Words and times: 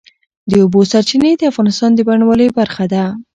د 0.49 0.51
اوبو 0.63 0.79
سرچینې 0.91 1.31
د 1.37 1.43
افغانستان 1.51 1.91
د 1.93 1.99
بڼوالۍ 2.07 2.47
برخه 2.59 2.85
ده. 2.93 3.03